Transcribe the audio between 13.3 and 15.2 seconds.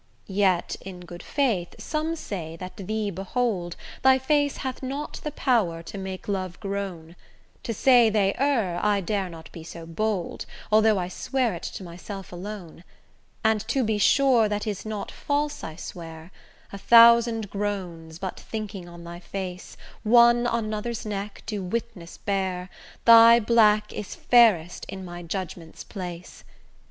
And to be sure that is not